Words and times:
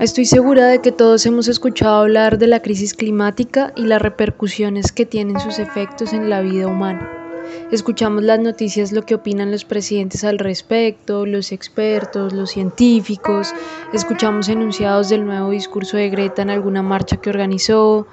Estoy 0.00 0.24
segura 0.24 0.66
de 0.66 0.80
que 0.80 0.92
todos 0.92 1.26
hemos 1.26 1.46
escuchado 1.46 1.96
hablar 1.96 2.38
de 2.38 2.46
la 2.46 2.62
crisis 2.62 2.94
climática 2.94 3.74
y 3.76 3.82
las 3.82 4.00
repercusiones 4.00 4.92
que 4.92 5.04
tienen 5.04 5.38
sus 5.38 5.58
efectos 5.58 6.14
en 6.14 6.30
la 6.30 6.40
vida 6.40 6.68
humana. 6.68 7.06
Escuchamos 7.70 8.22
las 8.22 8.40
noticias, 8.40 8.92
lo 8.92 9.02
que 9.02 9.14
opinan 9.14 9.50
los 9.50 9.66
presidentes 9.66 10.24
al 10.24 10.38
respecto, 10.38 11.26
los 11.26 11.52
expertos, 11.52 12.32
los 12.32 12.48
científicos, 12.48 13.52
escuchamos 13.92 14.48
enunciados 14.48 15.10
del 15.10 15.26
nuevo 15.26 15.50
discurso 15.50 15.98
de 15.98 16.08
Greta 16.08 16.40
en 16.40 16.48
alguna 16.48 16.82
marcha 16.82 17.18
que 17.18 17.28
organizó, 17.28 18.06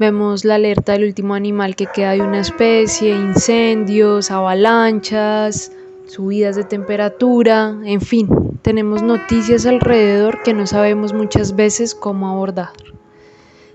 vemos 0.00 0.46
la 0.46 0.54
alerta 0.54 0.92
del 0.92 1.04
último 1.04 1.34
animal 1.34 1.76
que 1.76 1.88
queda 1.94 2.12
de 2.12 2.22
una 2.22 2.40
especie, 2.40 3.10
incendios, 3.10 4.30
avalanchas, 4.30 5.72
subidas 6.06 6.56
de 6.56 6.64
temperatura, 6.64 7.76
en 7.84 8.00
fin, 8.00 8.28
tenemos 8.62 9.02
noticias 9.02 9.66
alrededor 9.66 10.42
que 10.42 10.54
no 10.54 10.66
sabemos 10.66 11.12
muchas 11.12 11.56
veces 11.56 11.94
cómo 11.94 12.28
abordar. 12.28 12.70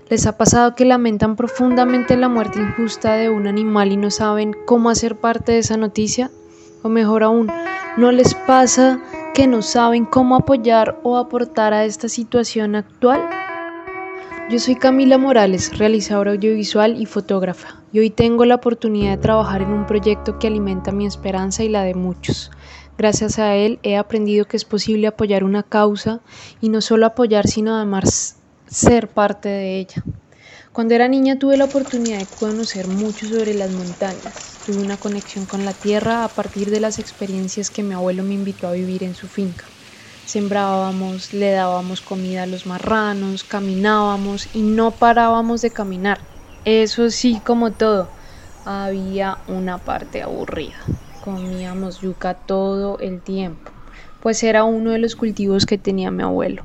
¿Les 0.08 0.26
ha 0.26 0.36
pasado 0.36 0.74
que 0.74 0.84
lamentan 0.84 1.36
profundamente 1.36 2.16
la 2.16 2.28
muerte 2.28 2.58
injusta 2.58 3.14
de 3.14 3.30
un 3.30 3.46
animal 3.46 3.92
y 3.92 3.96
no 3.96 4.10
saben 4.10 4.56
cómo 4.66 4.90
hacer 4.90 5.16
parte 5.16 5.52
de 5.52 5.58
esa 5.58 5.76
noticia? 5.76 6.30
O 6.82 6.88
mejor 6.88 7.22
aún, 7.22 7.48
¿no 7.96 8.10
les 8.10 8.34
pasa 8.34 9.00
que 9.34 9.46
no 9.46 9.62
saben 9.62 10.06
cómo 10.06 10.34
apoyar 10.34 10.98
o 11.04 11.16
aportar 11.16 11.72
a 11.72 11.84
esta 11.84 12.08
situación 12.08 12.74
actual? 12.74 13.20
Yo 14.50 14.58
soy 14.58 14.74
Camila 14.74 15.16
Morales, 15.16 15.78
realizadora 15.78 16.32
audiovisual 16.32 17.00
y 17.00 17.06
fotógrafa, 17.06 17.84
y 17.92 18.00
hoy 18.00 18.10
tengo 18.10 18.44
la 18.44 18.56
oportunidad 18.56 19.12
de 19.12 19.22
trabajar 19.22 19.62
en 19.62 19.70
un 19.70 19.86
proyecto 19.86 20.40
que 20.40 20.48
alimenta 20.48 20.90
mi 20.90 21.06
esperanza 21.06 21.62
y 21.62 21.68
la 21.68 21.84
de 21.84 21.94
muchos. 21.94 22.50
Gracias 22.98 23.38
a 23.38 23.54
él 23.54 23.78
he 23.84 23.96
aprendido 23.96 24.46
que 24.46 24.56
es 24.56 24.64
posible 24.64 25.06
apoyar 25.06 25.44
una 25.44 25.62
causa 25.62 26.20
y 26.60 26.68
no 26.68 26.80
solo 26.80 27.06
apoyar, 27.06 27.46
sino 27.46 27.76
además 27.76 28.40
ser 28.66 29.06
parte 29.06 29.48
de 29.48 29.78
ella. 29.78 30.02
Cuando 30.72 30.94
era 30.94 31.06
niña 31.06 31.38
tuve 31.38 31.56
la 31.56 31.66
oportunidad 31.66 32.18
de 32.18 32.26
conocer 32.26 32.88
mucho 32.88 33.28
sobre 33.28 33.54
las 33.54 33.70
montañas. 33.70 34.58
Tuve 34.64 34.80
una 34.80 34.96
conexión 34.96 35.46
con 35.46 35.64
la 35.64 35.74
tierra 35.74 36.24
a 36.24 36.34
partir 36.34 36.70
de 36.72 36.80
las 36.80 36.98
experiencias 36.98 37.70
que 37.70 37.84
mi 37.84 37.94
abuelo 37.94 38.24
me 38.24 38.34
invitó 38.34 38.66
a 38.66 38.72
vivir 38.72 39.04
en 39.04 39.14
su 39.14 39.28
finca. 39.28 39.70
Sembrábamos, 40.30 41.32
le 41.32 41.50
dábamos 41.50 42.00
comida 42.00 42.44
a 42.44 42.46
los 42.46 42.64
marranos, 42.64 43.42
caminábamos 43.42 44.46
y 44.54 44.62
no 44.62 44.92
parábamos 44.92 45.60
de 45.60 45.72
caminar. 45.72 46.20
Eso 46.64 47.10
sí, 47.10 47.40
como 47.44 47.72
todo, 47.72 48.08
había 48.64 49.38
una 49.48 49.78
parte 49.78 50.22
aburrida. 50.22 50.76
Comíamos 51.24 52.00
yuca 52.00 52.34
todo 52.34 53.00
el 53.00 53.20
tiempo, 53.20 53.72
pues 54.22 54.44
era 54.44 54.62
uno 54.62 54.92
de 54.92 55.00
los 55.00 55.16
cultivos 55.16 55.66
que 55.66 55.78
tenía 55.78 56.12
mi 56.12 56.22
abuelo. 56.22 56.62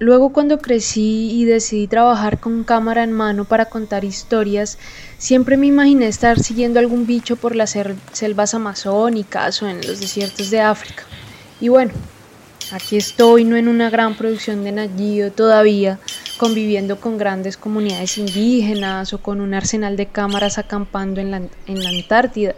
Luego 0.00 0.32
cuando 0.32 0.58
crecí 0.58 1.30
y 1.30 1.44
decidí 1.44 1.86
trabajar 1.86 2.40
con 2.40 2.64
cámara 2.64 3.04
en 3.04 3.12
mano 3.12 3.44
para 3.44 3.66
contar 3.66 4.04
historias, 4.04 4.78
siempre 5.16 5.56
me 5.56 5.68
imaginé 5.68 6.08
estar 6.08 6.40
siguiendo 6.40 6.80
algún 6.80 7.06
bicho 7.06 7.36
por 7.36 7.54
las 7.54 7.76
selvas 8.10 8.54
amazónicas 8.54 9.62
o 9.62 9.68
en 9.68 9.76
los 9.86 10.00
desiertos 10.00 10.50
de 10.50 10.60
África. 10.60 11.04
Y 11.60 11.68
bueno, 11.68 11.92
Aquí 12.70 12.98
estoy, 12.98 13.44
no 13.44 13.56
en 13.56 13.66
una 13.66 13.88
gran 13.88 14.14
producción 14.14 14.62
de 14.62 14.72
Nagio 14.72 15.32
todavía, 15.32 15.98
conviviendo 16.36 17.00
con 17.00 17.16
grandes 17.16 17.56
comunidades 17.56 18.18
indígenas 18.18 19.14
o 19.14 19.22
con 19.22 19.40
un 19.40 19.54
arsenal 19.54 19.96
de 19.96 20.06
cámaras 20.06 20.58
acampando 20.58 21.18
en 21.22 21.30
la, 21.30 21.40
en 21.66 21.82
la 21.82 21.88
Antártida, 21.88 22.54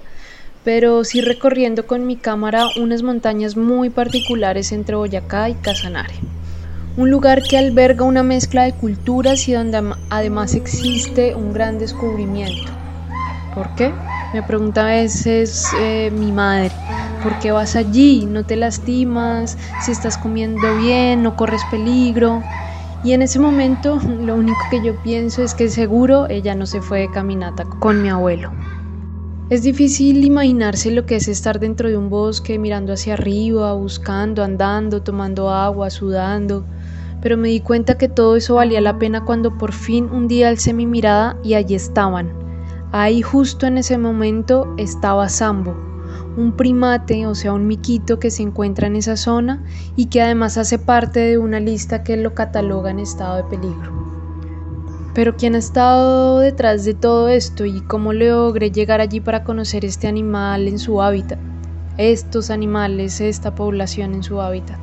pero 0.64 1.04
sí 1.04 1.20
recorriendo 1.20 1.86
con 1.86 2.08
mi 2.08 2.16
cámara 2.16 2.66
unas 2.76 3.04
montañas 3.04 3.56
muy 3.56 3.88
particulares 3.88 4.72
entre 4.72 4.96
Boyacá 4.96 5.48
y 5.48 5.54
Casanare. 5.54 6.14
Un 6.96 7.08
lugar 7.08 7.44
que 7.44 7.56
alberga 7.56 8.04
una 8.04 8.24
mezcla 8.24 8.64
de 8.64 8.72
culturas 8.72 9.48
y 9.48 9.52
donde 9.52 9.94
además 10.10 10.54
existe 10.56 11.36
un 11.36 11.52
gran 11.52 11.78
descubrimiento. 11.78 12.72
¿Por 13.54 13.72
qué? 13.76 13.92
Me 14.34 14.42
pregunta 14.42 14.82
a 14.82 14.90
veces 14.90 15.66
eh, 15.80 16.10
mi 16.12 16.32
madre. 16.32 16.72
¿Por 17.22 17.38
qué 17.38 17.52
vas 17.52 17.76
allí? 17.76 18.26
¿No 18.26 18.44
te 18.44 18.56
lastimas? 18.56 19.58
¿Si 19.78 19.92
estás 19.92 20.16
comiendo 20.16 20.74
bien? 20.74 21.22
¿No 21.22 21.36
corres 21.36 21.64
peligro? 21.64 22.42
Y 23.02 23.12
en 23.12 23.22
ese 23.22 23.38
momento 23.38 23.98
lo 24.20 24.36
único 24.36 24.66
que 24.70 24.80
yo 24.80 24.96
pienso 25.02 25.42
es 25.42 25.54
que 25.54 25.68
seguro 25.68 26.28
ella 26.30 26.54
no 26.54 26.66
se 26.66 26.80
fue 26.80 27.00
de 27.00 27.10
caminata 27.10 27.64
con 27.64 28.00
mi 28.00 28.08
abuelo. 28.08 28.52
Es 29.50 29.62
difícil 29.64 30.24
imaginarse 30.24 30.92
lo 30.92 31.04
que 31.06 31.16
es 31.16 31.28
estar 31.28 31.58
dentro 31.60 31.88
de 31.88 31.96
un 31.96 32.08
bosque 32.08 32.58
mirando 32.58 32.92
hacia 32.92 33.14
arriba, 33.14 33.72
buscando, 33.72 34.44
andando, 34.44 35.02
tomando 35.02 35.50
agua, 35.50 35.90
sudando, 35.90 36.64
pero 37.20 37.36
me 37.36 37.48
di 37.48 37.60
cuenta 37.60 37.98
que 37.98 38.08
todo 38.08 38.36
eso 38.36 38.54
valía 38.54 38.80
la 38.80 38.98
pena 38.98 39.24
cuando 39.24 39.58
por 39.58 39.72
fin 39.72 40.08
un 40.10 40.28
día 40.28 40.48
alcé 40.48 40.72
mi 40.72 40.86
mirada 40.86 41.36
y 41.42 41.54
allí 41.54 41.74
estaban. 41.74 42.32
Ahí 42.92 43.22
justo 43.22 43.66
en 43.66 43.78
ese 43.78 43.98
momento 43.98 44.72
estaba 44.78 45.28
Sambo, 45.28 45.89
un 46.36 46.52
primate, 46.52 47.26
o 47.26 47.34
sea, 47.34 47.52
un 47.52 47.66
miquito 47.66 48.18
que 48.18 48.30
se 48.30 48.42
encuentra 48.42 48.86
en 48.86 48.96
esa 48.96 49.16
zona 49.16 49.62
y 49.96 50.06
que 50.06 50.22
además 50.22 50.58
hace 50.58 50.78
parte 50.78 51.20
de 51.20 51.38
una 51.38 51.60
lista 51.60 52.02
que 52.02 52.16
lo 52.16 52.34
cataloga 52.34 52.90
en 52.90 53.00
estado 53.00 53.36
de 53.36 53.44
peligro. 53.44 54.00
Pero 55.12 55.36
¿quién 55.36 55.54
ha 55.56 55.58
estado 55.58 56.38
detrás 56.38 56.84
de 56.84 56.94
todo 56.94 57.28
esto 57.28 57.64
y 57.64 57.80
cómo 57.80 58.12
logré 58.12 58.70
llegar 58.70 59.00
allí 59.00 59.20
para 59.20 59.42
conocer 59.42 59.84
este 59.84 60.06
animal 60.06 60.68
en 60.68 60.78
su 60.78 61.02
hábitat? 61.02 61.38
Estos 61.98 62.50
animales, 62.50 63.20
esta 63.20 63.54
población 63.54 64.14
en 64.14 64.22
su 64.22 64.40
hábitat. 64.40 64.78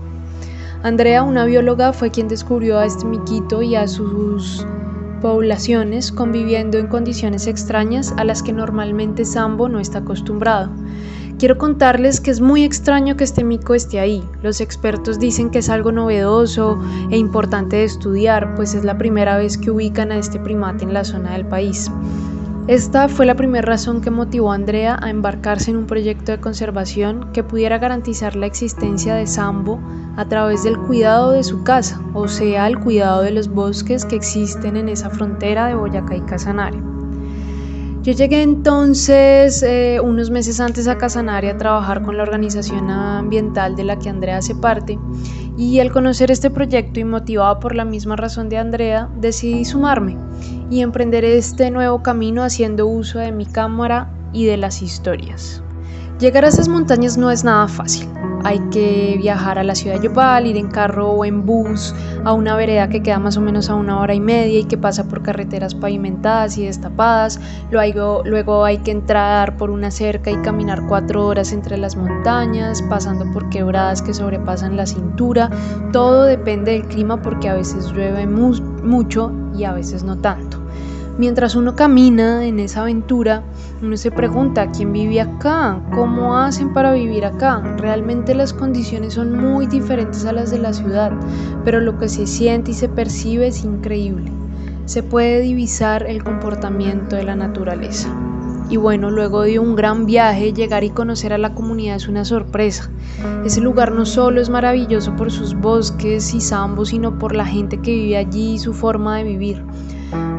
Andrea, 0.83 1.23
una 1.23 1.45
bióloga, 1.45 1.93
fue 1.93 2.11
quien 2.11 2.27
descubrió 2.27 2.77
a 2.77 2.85
este 2.85 3.05
miquito 3.05 3.61
y 3.63 3.75
a 3.75 3.87
sus 3.87 4.65
poblaciones 5.21 6.11
conviviendo 6.11 6.77
en 6.77 6.87
condiciones 6.87 7.47
extrañas 7.47 8.13
a 8.17 8.23
las 8.23 8.43
que 8.43 8.53
normalmente 8.53 9.25
Sambo 9.25 9.69
no 9.69 9.79
está 9.79 9.99
acostumbrado. 9.99 10.69
Quiero 11.39 11.59
contarles 11.59 12.19
que 12.19 12.31
es 12.31 12.41
muy 12.41 12.63
extraño 12.63 13.15
que 13.15 13.23
este 13.23 13.43
mico 13.43 13.75
esté 13.75 13.99
ahí. 13.99 14.23
Los 14.41 14.59
expertos 14.59 15.19
dicen 15.19 15.51
que 15.51 15.59
es 15.59 15.69
algo 15.69 15.91
novedoso 15.91 16.79
e 17.11 17.17
importante 17.17 17.75
de 17.75 17.83
estudiar, 17.83 18.55
pues 18.55 18.73
es 18.73 18.83
la 18.83 18.97
primera 18.97 19.37
vez 19.37 19.55
que 19.55 19.69
ubican 19.69 20.11
a 20.11 20.17
este 20.17 20.39
primate 20.39 20.83
en 20.83 20.93
la 20.93 21.03
zona 21.03 21.33
del 21.33 21.45
país. 21.45 21.91
Esta 22.65 23.07
fue 23.07 23.27
la 23.27 23.35
primera 23.35 23.67
razón 23.67 24.01
que 24.01 24.09
motivó 24.09 24.51
a 24.51 24.55
Andrea 24.55 24.97
a 24.99 25.11
embarcarse 25.11 25.69
en 25.69 25.77
un 25.77 25.85
proyecto 25.85 26.31
de 26.31 26.39
conservación 26.39 27.31
que 27.33 27.43
pudiera 27.43 27.77
garantizar 27.77 28.35
la 28.35 28.47
existencia 28.47 29.13
de 29.13 29.27
Sambo 29.27 29.79
a 30.15 30.25
través 30.25 30.63
del 30.63 30.79
cuidado 30.79 31.33
de 31.33 31.43
su 31.43 31.63
casa, 31.63 32.01
o 32.15 32.27
sea, 32.27 32.65
el 32.65 32.79
cuidado 32.79 33.21
de 33.21 33.31
los 33.31 33.47
bosques 33.47 34.05
que 34.05 34.15
existen 34.15 34.75
en 34.75 34.89
esa 34.89 35.11
frontera 35.11 35.67
de 35.67 35.75
Boyacá 35.75 36.15
y 36.15 36.21
Casanare. 36.21 36.96
Yo 38.07 38.13
llegué 38.13 38.41
entonces 38.41 39.61
eh, 39.63 39.99
unos 40.01 40.29
meses 40.29 40.61
antes 40.61 40.87
a 40.87 40.97
Casanare 40.97 41.49
a 41.49 41.57
trabajar 41.57 42.01
con 42.03 42.15
la 42.15 42.23
organización 42.23 42.89
ambiental 42.89 43.75
de 43.75 43.83
la 43.83 43.99
que 43.99 44.07
Andrea 44.07 44.37
hace 44.37 44.55
parte 44.55 44.97
y 45.57 45.81
al 45.81 45.91
conocer 45.91 46.31
este 46.31 46.49
proyecto 46.49 47.01
y 47.01 47.03
motivado 47.03 47.59
por 47.59 47.75
la 47.75 47.83
misma 47.83 48.15
razón 48.15 48.47
de 48.47 48.59
Andrea, 48.59 49.09
decidí 49.19 49.65
sumarme 49.65 50.17
y 50.69 50.83
emprender 50.83 51.25
este 51.25 51.69
nuevo 51.69 52.01
camino 52.01 52.43
haciendo 52.43 52.87
uso 52.87 53.19
de 53.19 53.33
mi 53.33 53.45
cámara 53.45 54.09
y 54.31 54.45
de 54.45 54.55
las 54.55 54.81
historias. 54.81 55.61
Llegar 56.17 56.45
a 56.45 56.47
esas 56.47 56.69
montañas 56.69 57.17
no 57.17 57.29
es 57.29 57.43
nada 57.43 57.67
fácil. 57.67 58.07
Hay 58.47 58.59
que 58.71 59.17
viajar 59.17 59.59
a 59.59 59.63
la 59.65 59.75
ciudad 59.75 59.97
de 59.97 60.05
Yopal, 60.05 60.47
ir 60.47 60.55
en 60.55 60.69
carro 60.69 61.09
o 61.09 61.25
en 61.25 61.45
bus 61.45 61.93
a 62.23 62.31
una 62.31 62.55
vereda 62.55 62.87
que 62.87 63.03
queda 63.03 63.19
más 63.19 63.35
o 63.35 63.41
menos 63.41 63.69
a 63.69 63.75
una 63.75 63.99
hora 63.99 64.13
y 64.13 64.21
media 64.21 64.59
y 64.59 64.63
que 64.63 64.77
pasa 64.77 65.09
por 65.09 65.21
carreteras 65.21 65.75
pavimentadas 65.75 66.57
y 66.57 66.63
destapadas. 66.63 67.41
Luego, 67.71 68.21
luego 68.23 68.63
hay 68.63 68.77
que 68.77 68.91
entrar 68.91 69.57
por 69.57 69.69
una 69.69 69.91
cerca 69.91 70.31
y 70.31 70.37
caminar 70.43 70.87
cuatro 70.87 71.27
horas 71.27 71.51
entre 71.51 71.77
las 71.77 71.97
montañas, 71.97 72.81
pasando 72.83 73.29
por 73.33 73.49
quebradas 73.49 74.01
que 74.01 74.13
sobrepasan 74.13 74.77
la 74.77 74.85
cintura. 74.85 75.49
Todo 75.91 76.23
depende 76.23 76.71
del 76.71 76.85
clima 76.85 77.21
porque 77.21 77.49
a 77.49 77.55
veces 77.55 77.91
llueve 77.91 78.25
mucho 78.27 79.29
y 79.57 79.65
a 79.65 79.73
veces 79.73 80.05
no 80.05 80.19
tanto. 80.19 80.56
Mientras 81.17 81.55
uno 81.55 81.75
camina 81.75 82.45
en 82.45 82.59
esa 82.59 82.81
aventura, 82.81 83.41
uno 83.81 83.97
se 83.97 84.11
pregunta, 84.11 84.69
¿quién 84.69 84.93
vive 84.93 85.19
acá? 85.19 85.81
¿Cómo 85.95 86.37
hacen 86.37 86.73
para 86.73 86.91
vivir 86.93 87.25
acá? 87.25 87.59
Realmente 87.77 88.35
las 88.35 88.53
condiciones 88.53 89.15
son 89.15 89.35
muy 89.35 89.65
diferentes 89.65 90.25
a 90.25 90.31
las 90.31 90.51
de 90.51 90.59
la 90.59 90.73
ciudad, 90.73 91.11
pero 91.65 91.79
lo 91.79 91.97
que 91.97 92.07
se 92.07 92.27
siente 92.27 92.69
y 92.69 92.75
se 92.75 92.87
percibe 92.87 93.47
es 93.47 93.63
increíble. 93.63 94.31
Se 94.85 95.01
puede 95.01 95.41
divisar 95.41 96.05
el 96.07 96.23
comportamiento 96.23 97.15
de 97.15 97.23
la 97.23 97.35
naturaleza. 97.35 98.09
Y 98.69 98.77
bueno, 98.77 99.09
luego 99.09 99.41
de 99.41 99.57
un 99.57 99.75
gran 99.75 100.05
viaje, 100.05 100.53
llegar 100.53 100.83
y 100.83 100.91
conocer 100.91 101.33
a 101.33 101.39
la 101.39 101.55
comunidad 101.55 101.95
es 101.95 102.07
una 102.07 102.25
sorpresa. 102.25 102.91
Ese 103.43 103.61
lugar 103.61 103.91
no 103.91 104.05
solo 104.05 104.39
es 104.39 104.51
maravilloso 104.51 105.15
por 105.15 105.31
sus 105.31 105.55
bosques 105.55 106.31
y 106.35 106.41
zambos, 106.41 106.89
sino 106.89 107.17
por 107.17 107.35
la 107.35 107.45
gente 107.45 107.79
que 107.79 107.91
vive 107.91 108.17
allí 108.17 108.53
y 108.53 108.59
su 108.59 108.73
forma 108.73 109.17
de 109.17 109.23
vivir. 109.23 109.63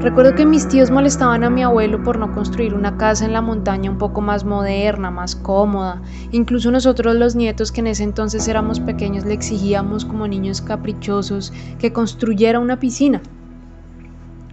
Recuerdo 0.00 0.34
que 0.34 0.46
mis 0.46 0.66
tíos 0.68 0.90
molestaban 0.90 1.44
a 1.44 1.50
mi 1.50 1.62
abuelo 1.62 2.02
por 2.02 2.18
no 2.18 2.32
construir 2.32 2.72
una 2.72 2.96
casa 2.96 3.24
en 3.24 3.32
la 3.32 3.42
montaña 3.42 3.90
un 3.90 3.98
poco 3.98 4.20
más 4.20 4.44
moderna, 4.44 5.10
más 5.10 5.36
cómoda. 5.36 6.00
Incluso 6.30 6.70
nosotros 6.70 7.16
los 7.16 7.34
nietos 7.34 7.72
que 7.72 7.80
en 7.80 7.88
ese 7.88 8.04
entonces 8.04 8.48
éramos 8.48 8.80
pequeños 8.80 9.24
le 9.24 9.34
exigíamos 9.34 10.04
como 10.04 10.26
niños 10.26 10.62
caprichosos 10.62 11.52
que 11.78 11.92
construyera 11.92 12.60
una 12.60 12.78
piscina. 12.78 13.20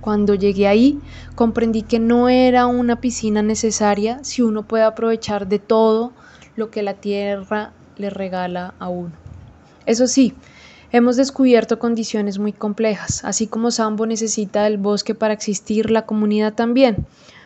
Cuando 0.01 0.35
llegué 0.35 0.67
ahí 0.67 0.99
comprendí 1.35 1.83
que 1.83 1.99
no 1.99 2.27
era 2.27 2.65
una 2.65 2.97
piscina 2.97 3.41
necesaria 3.41 4.23
si 4.23 4.41
uno 4.41 4.63
puede 4.63 4.83
aprovechar 4.83 5.47
de 5.47 5.59
todo 5.59 6.11
lo 6.55 6.69
que 6.69 6.83
la 6.83 6.95
tierra 6.95 7.71
le 7.97 8.09
regala 8.09 8.73
a 8.79 8.89
uno. 8.89 9.11
Eso 9.85 10.07
sí, 10.07 10.33
Hemos 10.91 11.17
descubierto 11.17 11.79
condiciones 11.79 12.39
muy 12.39 12.53
complejas, 12.53 13.25
así 13.25 13.47
como 13.47 13.71
Sambo 13.71 14.05
necesita 14.05 14.63
del 14.63 14.77
bosque 14.77 15.15
para 15.15 15.33
existir, 15.33 15.89
la 15.89 16.05
comunidad 16.05 16.53
también. 16.53 17.05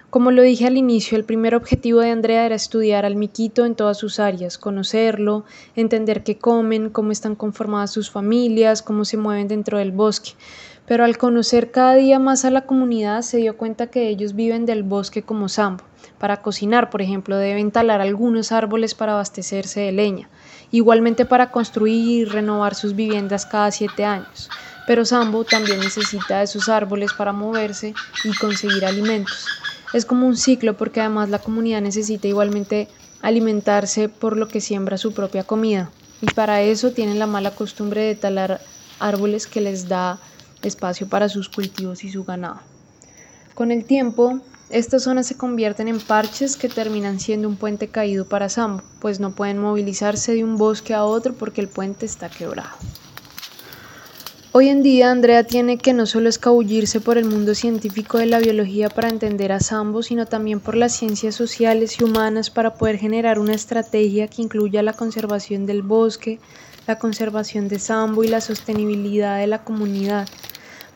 Como 0.10 0.32
lo 0.32 0.42
dije 0.42 0.66
al 0.66 0.76
inicio, 0.76 1.18
el 1.18 1.24
primer 1.24 1.54
objetivo 1.54 2.00
de 2.02 2.10
Andrea 2.10 2.46
era 2.46 2.56
estudiar 2.56 3.06
al 3.06 3.16
miquito 3.16 3.66
en 3.66 3.76
todas 3.76 3.98
sus 3.98 4.20
áreas, 4.20 4.58
conocerlo, 4.58 5.46
entender 5.76 6.24
qué 6.24 6.38
comen, 6.38 6.90
cómo 6.90 7.12
están 7.12 7.36
conformadas 7.36 7.92
sus 7.92 8.10
familias, 8.10 8.82
cómo 8.82 9.06
se 9.06 9.18
mueven 9.18 9.48
dentro 9.48 9.78
del 9.78 9.92
bosque. 9.92 10.32
Pero 10.90 11.06
al 11.06 11.18
conocer 11.18 11.72
cada 11.72 11.96
día 11.96 12.20
más 12.20 12.44
a 12.44 12.50
la 12.50 12.66
comunidad 12.66 13.22
se 13.22 13.38
dio 13.38 13.56
cuenta 13.56 13.88
que 13.88 14.10
ellos 14.10 14.36
viven 14.36 14.66
del 14.66 14.84
bosque 14.84 15.24
como 15.24 15.48
Sambo. 15.48 15.86
Para 16.18 16.42
cocinar, 16.42 16.90
por 16.90 17.02
ejemplo, 17.02 17.38
deben 17.38 17.72
talar 17.72 18.02
algunos 18.02 18.52
árboles 18.52 18.94
para 18.94 19.14
abastecerse 19.14 19.80
de 19.80 19.94
leña 19.94 20.28
igualmente 20.72 21.26
para 21.26 21.52
construir 21.52 22.22
y 22.22 22.26
renovar 22.26 22.76
sus 22.76 22.96
viviendas 22.96 23.46
cada 23.46 23.72
siete 23.72 24.06
años. 24.06 24.50
Pero 24.88 25.06
Sambo 25.06 25.44
también 25.44 25.80
necesita 25.80 26.40
de 26.40 26.48
sus 26.48 26.70
árboles 26.70 27.14
para 27.14 27.34
moverse 27.34 27.94
y 28.24 28.34
conseguir 28.36 28.86
alimentos. 28.86 29.48
Es 29.94 30.06
como 30.06 30.28
un 30.28 30.38
ciclo 30.38 30.78
porque 30.78 31.00
además 31.00 31.30
la 31.30 31.40
comunidad 31.40 31.82
necesita 31.82 32.28
igualmente 32.28 32.88
alimentarse 33.22 34.10
por 34.10 34.38
lo 34.38 34.48
que 34.48 34.62
siembra 34.62 34.98
su 34.98 35.14
propia 35.14 35.44
comida. 35.44 35.90
Y 36.22 36.28
para 36.28 36.62
eso 36.62 36.92
tienen 36.92 37.20
la 37.20 37.28
mala 37.28 37.52
costumbre 37.52 38.02
de 38.02 38.16
talar 38.16 38.62
árboles 39.00 39.48
que 39.48 39.62
les 39.62 39.88
da 39.88 40.20
espacio 40.62 41.08
para 41.08 41.30
sus 41.30 41.50
cultivos 41.50 42.04
y 42.04 42.12
su 42.12 42.24
ganado. 42.24 42.60
Con 43.56 43.72
el 43.72 43.86
tiempo, 43.86 44.40
estas 44.70 45.04
zonas 45.04 45.28
se 45.28 45.36
convierten 45.36 45.88
en 45.88 46.00
parches 46.00 46.56
que 46.56 46.70
terminan 46.70 47.20
siendo 47.20 47.48
un 47.48 47.56
puente 47.56 47.88
caído 47.88 48.26
para 48.26 48.50
Sambo, 48.50 48.84
pues 49.02 49.20
no 49.20 49.32
pueden 49.32 49.58
movilizarse 49.58 50.34
de 50.34 50.44
un 50.44 50.58
bosque 50.58 50.94
a 50.94 51.04
otro 51.04 51.34
porque 51.34 51.62
el 51.62 51.68
puente 51.68 52.06
está 52.06 52.30
quebrado. 52.30 52.78
Hoy 54.52 54.70
en 54.70 54.82
día 54.82 55.12
Andrea 55.12 55.44
tiene 55.44 55.78
que 55.78 55.94
no 55.94 56.08
solo 56.08 56.28
escabullirse 56.28 57.00
por 57.00 57.20
el 57.20 57.26
mundo 57.26 57.54
científico 57.54 58.18
de 58.18 58.26
la 58.26 58.40
biología 58.40 58.90
para 58.90 59.08
entender 59.08 59.52
a 59.52 59.60
Sambo, 59.60 60.02
sino 60.02 60.26
también 60.26 60.60
por 60.60 60.76
las 60.76 60.96
ciencias 60.96 61.36
sociales 61.36 61.98
y 62.00 62.04
humanas 62.04 62.50
para 62.50 62.74
poder 62.74 62.98
generar 62.98 63.38
una 63.38 63.54
estrategia 63.54 64.28
que 64.28 64.42
incluya 64.42 64.82
la 64.82 64.94
conservación 64.94 65.68
del 65.68 65.84
bosque, 65.84 66.40
la 66.88 66.98
conservación 66.98 67.68
de 67.68 67.78
Sambo 67.78 68.24
y 68.24 68.28
la 68.28 68.42
sostenibilidad 68.42 69.38
de 69.38 69.46
la 69.46 69.64
comunidad. 69.64 70.28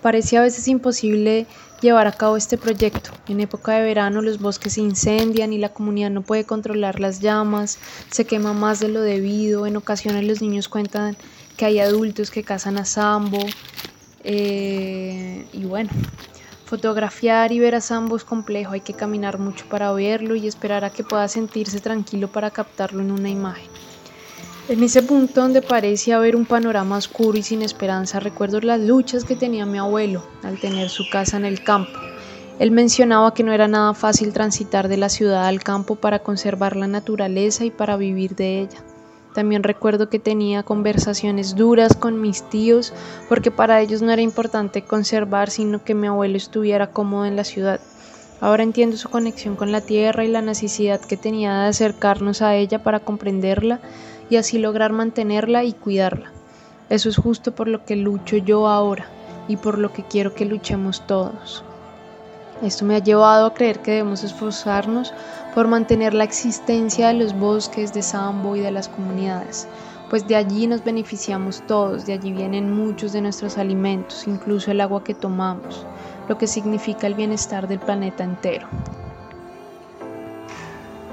Parece 0.01 0.37
a 0.37 0.41
veces 0.41 0.67
imposible 0.67 1.45
llevar 1.79 2.07
a 2.07 2.11
cabo 2.11 2.37
este 2.37 2.57
proyecto. 2.57 3.11
En 3.27 3.39
época 3.39 3.73
de 3.73 3.83
verano 3.83 4.23
los 4.23 4.39
bosques 4.39 4.73
se 4.73 4.81
incendian 4.81 5.53
y 5.53 5.59
la 5.59 5.69
comunidad 5.69 6.09
no 6.09 6.23
puede 6.23 6.43
controlar 6.43 6.99
las 6.99 7.19
llamas, 7.19 7.77
se 8.09 8.25
quema 8.25 8.53
más 8.53 8.79
de 8.79 8.87
lo 8.87 9.01
debido, 9.01 9.67
en 9.67 9.77
ocasiones 9.77 10.25
los 10.25 10.41
niños 10.41 10.69
cuentan 10.69 11.15
que 11.57 11.65
hay 11.65 11.79
adultos 11.79 12.31
que 12.31 12.43
cazan 12.43 12.77
a 12.77 12.85
Sambo 12.85 13.39
eh, 14.23 15.45
y 15.51 15.65
bueno, 15.65 15.89
fotografiar 16.65 17.51
y 17.51 17.59
ver 17.59 17.75
a 17.75 17.81
Sambo 17.81 18.15
es 18.15 18.23
complejo, 18.23 18.73
hay 18.73 18.81
que 18.81 18.93
caminar 18.93 19.37
mucho 19.37 19.65
para 19.69 19.91
verlo 19.91 20.35
y 20.35 20.47
esperar 20.47 20.85
a 20.85 20.91
que 20.91 21.03
pueda 21.03 21.27
sentirse 21.27 21.79
tranquilo 21.79 22.27
para 22.29 22.51
captarlo 22.51 23.01
en 23.01 23.11
una 23.11 23.29
imagen. 23.29 23.67
En 24.69 24.81
ese 24.81 25.03
punto 25.03 25.41
donde 25.41 25.61
parece 25.61 26.13
haber 26.13 26.37
un 26.37 26.45
panorama 26.45 26.95
oscuro 26.95 27.37
y 27.37 27.43
sin 27.43 27.61
esperanza, 27.61 28.21
recuerdo 28.21 28.61
las 28.61 28.79
luchas 28.79 29.25
que 29.25 29.35
tenía 29.35 29.65
mi 29.65 29.77
abuelo 29.77 30.23
al 30.41 30.57
tener 30.57 30.89
su 30.89 31.03
casa 31.09 31.35
en 31.35 31.43
el 31.43 31.63
campo. 31.63 31.91
Él 32.59 32.71
mencionaba 32.71 33.33
que 33.33 33.43
no 33.43 33.51
era 33.51 33.67
nada 33.67 33.93
fácil 33.93 34.31
transitar 34.31 34.87
de 34.87 34.95
la 34.95 35.09
ciudad 35.09 35.47
al 35.47 35.61
campo 35.61 35.95
para 35.95 36.19
conservar 36.19 36.77
la 36.77 36.87
naturaleza 36.87 37.65
y 37.65 37.71
para 37.71 37.97
vivir 37.97 38.35
de 38.35 38.61
ella. 38.61 38.83
También 39.33 39.63
recuerdo 39.63 40.09
que 40.09 40.19
tenía 40.19 40.63
conversaciones 40.63 41.55
duras 41.55 41.95
con 41.95 42.21
mis 42.21 42.43
tíos 42.49 42.93
porque 43.27 43.51
para 43.51 43.81
ellos 43.81 44.01
no 44.01 44.11
era 44.11 44.21
importante 44.21 44.83
conservar 44.83 45.49
sino 45.49 45.83
que 45.83 45.95
mi 45.95 46.07
abuelo 46.07 46.37
estuviera 46.37 46.87
cómodo 46.87 47.25
en 47.25 47.35
la 47.35 47.43
ciudad. 47.43 47.79
Ahora 48.41 48.63
entiendo 48.63 48.97
su 48.97 49.09
conexión 49.09 49.55
con 49.55 49.71
la 49.71 49.81
tierra 49.81 50.23
y 50.25 50.27
la 50.27 50.41
necesidad 50.41 51.01
que 51.01 51.17
tenía 51.17 51.61
de 51.61 51.67
acercarnos 51.69 52.41
a 52.41 52.55
ella 52.55 52.83
para 52.83 52.99
comprenderla 52.99 53.79
y 54.29 54.35
así 54.35 54.57
lograr 54.57 54.91
mantenerla 54.91 55.63
y 55.63 55.73
cuidarla. 55.73 56.31
Eso 56.89 57.09
es 57.09 57.17
justo 57.17 57.55
por 57.55 57.67
lo 57.67 57.85
que 57.85 57.95
lucho 57.95 58.37
yo 58.37 58.67
ahora 58.67 59.07
y 59.47 59.57
por 59.57 59.77
lo 59.77 59.93
que 59.93 60.03
quiero 60.03 60.33
que 60.33 60.45
luchemos 60.45 61.07
todos. 61.07 61.63
Esto 62.63 62.85
me 62.85 62.95
ha 62.95 62.99
llevado 62.99 63.45
a 63.45 63.53
creer 63.53 63.79
que 63.79 63.91
debemos 63.91 64.23
esforzarnos 64.23 65.13
por 65.53 65.67
mantener 65.67 66.13
la 66.13 66.23
existencia 66.23 67.09
de 67.09 67.15
los 67.15 67.37
bosques 67.37 67.93
de 67.93 68.01
Sambo 68.01 68.55
y 68.55 68.61
de 68.61 68.71
las 68.71 68.87
comunidades, 68.87 69.67
pues 70.09 70.25
de 70.29 70.37
allí 70.37 70.65
nos 70.65 70.81
beneficiamos 70.81 71.61
todos, 71.67 72.05
de 72.05 72.13
allí 72.13 72.31
vienen 72.31 72.73
muchos 72.73 73.11
de 73.11 73.19
nuestros 73.19 73.57
alimentos, 73.57 74.25
incluso 74.27 74.71
el 74.71 74.79
agua 74.79 75.03
que 75.03 75.13
tomamos, 75.13 75.85
lo 76.29 76.37
que 76.37 76.47
significa 76.47 77.05
el 77.05 77.15
bienestar 77.15 77.67
del 77.67 77.79
planeta 77.79 78.23
entero. 78.23 78.65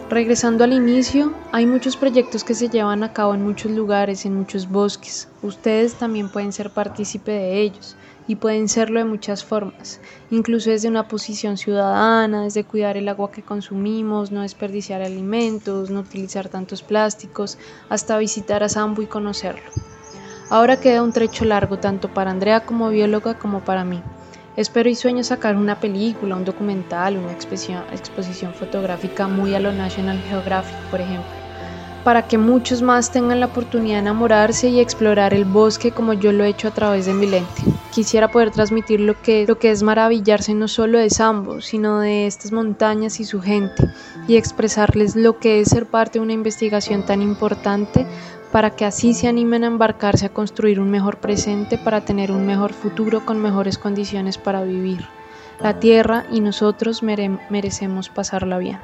Regresando 0.09 0.63
al 0.63 0.73
inicio, 0.73 1.33
hay 1.51 1.67
muchos 1.67 1.97
proyectos 1.97 2.45
que 2.45 2.55
se 2.55 2.69
llevan 2.69 3.03
a 3.03 3.13
cabo 3.13 3.35
en 3.35 3.45
muchos 3.45 3.73
lugares, 3.73 4.25
en 4.25 4.37
muchos 4.37 4.69
bosques. 4.69 5.29
Ustedes 5.43 5.95
también 5.95 6.29
pueden 6.29 6.53
ser 6.53 6.71
partícipe 6.71 7.33
de 7.33 7.61
ellos 7.61 7.97
y 8.31 8.37
pueden 8.37 8.69
serlo 8.69 9.01
de 9.01 9.07
muchas 9.07 9.45
formas, 9.45 10.01
incluso 10.31 10.71
desde 10.71 10.87
una 10.87 11.09
posición 11.09 11.57
ciudadana, 11.57 12.45
desde 12.45 12.63
cuidar 12.63 12.97
el 12.97 13.09
agua 13.09 13.33
que 13.33 13.43
consumimos, 13.43 14.31
no 14.31 14.43
desperdiciar 14.43 15.03
alimentos, 15.03 15.91
no 15.91 15.99
utilizar 15.99 16.49
tantos 16.49 16.81
plásticos, 16.85 17.59
hasta 17.89 18.17
visitar 18.19 18.63
a 18.63 18.69
Sambo 18.69 19.03
y 19.03 19.07
conocerlo. 19.07 19.69
Ahora 20.49 20.79
queda 20.79 21.03
un 21.03 21.13
trecho 21.13 21.45
largo 21.45 21.81
tanto 21.81 22.15
para 22.15 22.31
Andrea 22.31 22.61
como 22.61 22.91
bióloga 22.91 23.37
como 23.37 23.65
para 23.65 23.85
mí. 23.85 24.01
Espero 24.57 24.89
y 24.89 24.95
sueño 24.95 25.25
sacar 25.25 25.57
una 25.57 25.81
película, 25.81 26.37
un 26.37 26.45
documental, 26.45 27.17
una 27.17 27.33
exposición, 27.33 27.83
exposición 27.91 28.55
fotográfica 28.55 29.27
muy 29.27 29.57
a 29.57 29.61
lo 29.61 29.73
National 29.73 30.21
Geographic, 30.29 30.79
por 30.89 31.01
ejemplo, 31.01 31.40
para 32.05 32.27
que 32.27 32.39
muchos 32.39 32.83
más 32.83 33.13
tengan 33.13 33.41
la 33.41 33.47
oportunidad 33.47 33.97
de 33.97 34.01
enamorarse 34.01 34.69
y 34.69 34.81
explorar 34.81 35.35
el 35.35 35.45
bosque 35.45 35.91
como 35.91 36.13
yo 36.13 36.33
lo 36.33 36.45
he 36.45 36.49
hecho 36.49 36.69
a 36.69 36.73
través 36.73 37.07
de 37.07 37.15
mi 37.15 37.27
lente. 37.27 37.63
Quisiera 37.93 38.31
poder 38.31 38.51
transmitir 38.51 39.01
lo 39.01 39.21
que, 39.21 39.47
lo 39.47 39.59
que 39.59 39.71
es 39.71 39.83
maravillarse 39.83 40.55
no 40.55 40.69
solo 40.69 40.99
de 40.99 41.11
Sambo, 41.11 41.61
sino 41.61 42.01
de 42.01 42.27
estas 42.27 42.53
montañas 42.53 43.21
y 43.21 43.25
su 43.25 43.41
gente, 43.41 43.89
y 44.29 44.37
expresarles 44.37 45.17
lo 45.17 45.39
que 45.39 45.61
es 45.61 45.69
ser 45.69 45.87
parte 45.87 46.19
de 46.19 46.25
una 46.25 46.33
investigación 46.33 47.05
tan 47.05 47.21
importante 47.21 48.07
para 48.53 48.71
que 48.71 48.85
así 48.85 49.15
se 49.15 49.29
animen 49.29 49.65
a 49.65 49.69
embarcarse 49.69 50.27
a 50.27 50.33
construir 50.33 50.81
un 50.81 50.91
mejor 50.91 51.19
presente 51.19 51.79
para 51.79 52.05
tener 52.05 52.33
un 52.33 52.47
mejor 52.47 52.73
futuro 52.73 53.25
con 53.25 53.39
mejores 53.39 53.79
condiciones 53.79 54.39
para 54.39 54.63
vivir. 54.63 55.07
La 55.61 55.79
tierra 55.79 56.25
y 56.31 56.41
nosotros 56.41 57.03
merecemos 57.03 58.09
pasarla 58.09 58.59
bien. 58.59 58.79